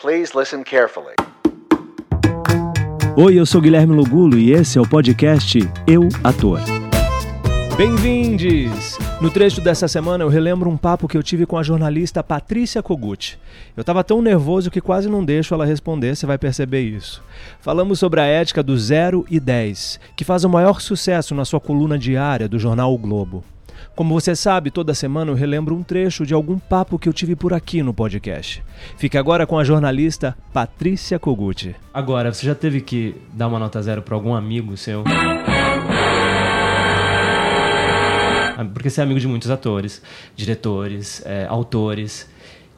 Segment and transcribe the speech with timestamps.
[0.00, 1.14] Please listen carefully.
[3.18, 6.58] Oi, eu sou Guilherme Logulo e esse é o podcast Eu Ator.
[7.76, 8.96] Bem-vindes!
[9.20, 12.82] No trecho dessa semana eu relembro um papo que eu tive com a jornalista Patrícia
[12.82, 13.38] Kogut.
[13.76, 17.22] Eu estava tão nervoso que quase não deixo ela responder, você vai perceber isso.
[17.60, 21.60] Falamos sobre a ética do 0 e 10, que faz o maior sucesso na sua
[21.60, 23.44] coluna diária do jornal o Globo.
[23.94, 27.36] Como você sabe, toda semana eu relembro um trecho de algum papo que eu tive
[27.36, 28.62] por aqui no podcast.
[28.96, 31.74] Fique agora com a jornalista Patrícia Kogut.
[31.92, 35.04] Agora, você já teve que dar uma nota zero para algum amigo seu?
[38.72, 40.02] Porque você é amigo de muitos atores,
[40.36, 42.28] diretores, é, autores.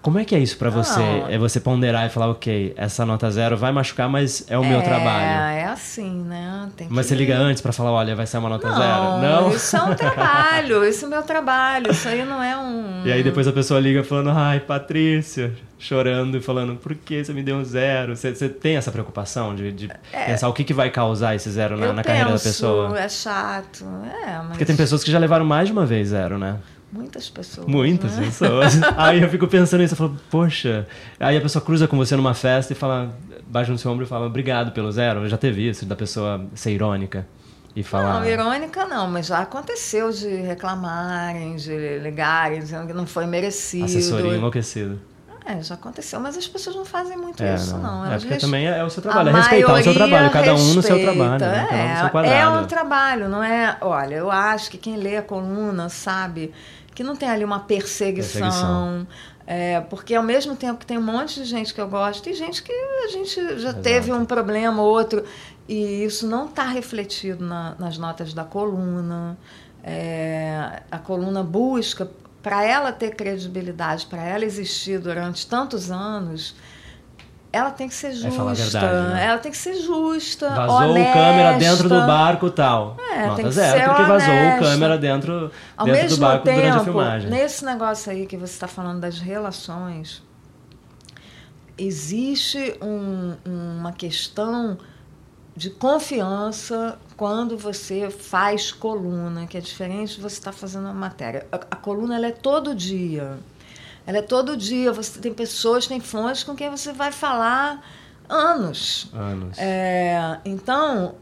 [0.01, 0.99] Como é que é isso para você?
[0.99, 1.29] Não.
[1.29, 4.69] É você ponderar e falar, ok, essa nota zero vai machucar, mas é o é,
[4.69, 5.62] meu trabalho.
[5.73, 6.69] Assim, né?
[6.77, 9.23] Tem mas você liga antes para falar, olha, vai ser uma nota não, zero?
[9.23, 13.07] Não, isso é um trabalho, isso é meu trabalho, isso aí não é um...
[13.07, 17.33] E aí depois a pessoa liga falando, ai, Patrícia, chorando e falando, por que você
[17.33, 18.15] me deu um zero?
[18.15, 21.51] Você, você tem essa preocupação de, de é, pensar o que, que vai causar esse
[21.51, 22.99] zero na, na carreira da pessoa?
[22.99, 23.85] é chato,
[24.25, 24.49] é, mas...
[24.49, 26.59] Porque tem pessoas que já levaram mais de uma vez zero, né?
[26.93, 27.67] Muitas pessoas.
[27.67, 28.27] Muitas né?
[28.27, 28.79] pessoas.
[28.99, 30.87] aí eu fico pensando nisso, eu falo, poxa.
[31.19, 34.09] Aí a pessoa cruza com você numa festa e fala, baixa no seu ombro e
[34.09, 35.21] fala, obrigado pelo zero.
[35.21, 37.27] Eu já teve isso, da pessoa ser irônica
[37.75, 38.21] e falar.
[38.21, 43.87] Não, irônica não, mas já aconteceu de reclamarem, de ligarem, dizendo que não foi merecido.
[43.87, 45.01] Assessoria enlouquecido.
[45.45, 48.05] É, já aconteceu, mas as pessoas não fazem muito é, isso, não.
[48.05, 48.13] não.
[48.13, 50.83] É porque também é o seu trabalho, é respeitar o seu trabalho, cada um no
[50.83, 51.39] seu trabalho, né?
[51.39, 52.35] cada um no seu quadrado.
[52.35, 53.77] É um trabalho, não é?
[53.81, 56.53] Olha, eu acho que quem lê a coluna sabe
[56.95, 58.43] que não tem ali uma perseguição.
[58.43, 59.07] perseguição.
[59.45, 62.35] É, porque ao mesmo tempo que tem um monte de gente que eu gosto, tem
[62.35, 63.81] gente que a gente já Exato.
[63.81, 65.25] teve um problema ou outro.
[65.69, 69.37] E isso não está refletido na, nas notas da coluna.
[69.83, 72.09] É, a coluna busca,
[72.43, 76.55] para ela ter credibilidade, para ela existir durante tantos anos,
[77.53, 78.29] ela tem que ser é justa.
[78.29, 79.27] É verdade, né?
[79.27, 80.49] Ela tem que ser justa.
[80.49, 81.11] Vazou honesta.
[81.11, 82.97] o câmera dentro do barco tal.
[82.99, 84.31] É, Nota zero, porque honesta.
[84.31, 87.31] vazou o câmera dentro, Ao dentro do barco tempo, durante a filmagem.
[87.31, 90.23] Nesse negócio aí que você está falando das relações,
[91.77, 94.79] existe um, uma questão
[95.55, 100.95] de confiança quando você faz coluna, que é diferente de você estar tá fazendo uma
[100.95, 101.47] matéria.
[101.53, 103.39] A, a coluna ela é todo dia.
[104.07, 104.93] Ela é todo dia.
[104.93, 107.85] Você tem pessoas, tem fontes com quem você vai falar
[108.29, 109.11] anos.
[109.13, 109.59] Anos.
[109.59, 111.17] É, então,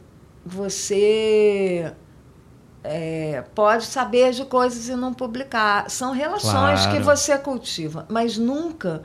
[0.46, 1.92] você
[2.84, 5.90] é, pode saber de coisas e não publicar.
[5.90, 6.96] São relações claro.
[6.96, 9.02] que você cultiva, mas nunca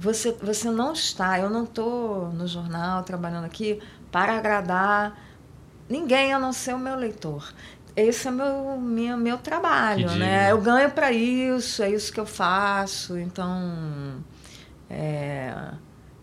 [0.00, 1.38] você, você não está.
[1.38, 3.80] Eu não estou no jornal trabalhando aqui
[4.10, 5.16] para agradar
[5.88, 7.52] ninguém a não ser o meu leitor
[7.96, 10.50] esse é meu minha, meu trabalho, né?
[10.50, 13.18] Eu ganho para isso, é isso que eu faço.
[13.18, 14.24] Então,
[14.88, 15.52] é,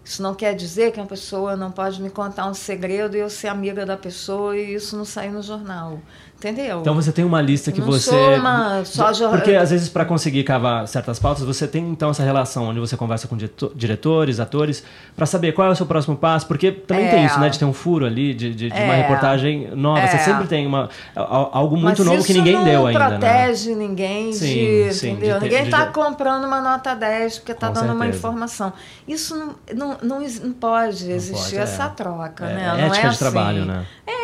[0.07, 3.29] isso não quer dizer que uma pessoa não pode me contar um segredo e eu
[3.29, 5.99] ser amiga da pessoa e isso não sair no jornal.
[6.37, 6.81] Entendeu?
[6.81, 8.11] Então você tem uma lista que não você.
[8.11, 12.21] Sou uma, só Porque às vezes para conseguir cavar certas pautas, você tem então essa
[12.21, 13.35] relação onde você conversa com
[13.75, 14.83] diretores, atores,
[15.15, 16.45] para saber qual é o seu próximo passo.
[16.45, 17.09] Porque também é.
[17.09, 17.49] tem isso, né?
[17.49, 18.83] De ter um furo ali, de, de, de é.
[18.83, 19.99] uma reportagem nova.
[19.99, 20.07] É.
[20.07, 22.99] Você sempre tem uma, algo muito Mas novo que ninguém deu ainda.
[22.99, 23.17] Não né?
[23.17, 23.87] protege né?
[23.87, 24.93] ninguém sim, de.
[24.93, 25.39] Sim, entendeu?
[25.39, 27.95] De ninguém está comprando uma nota 10 porque está dando certeza.
[27.95, 28.73] uma informação.
[29.07, 31.89] Isso não, não, não, não pode existir não pode, essa é.
[31.89, 32.63] troca, é, né?
[32.63, 33.71] É não ética é de trabalho, assim.
[33.71, 33.85] né?
[34.05, 34.17] É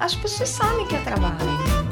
[0.00, 1.89] as pessoas sabem que é trabalho.